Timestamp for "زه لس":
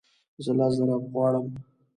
0.43-0.71